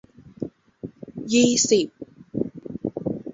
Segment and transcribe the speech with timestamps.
[1.33, 1.87] ยี่สิบ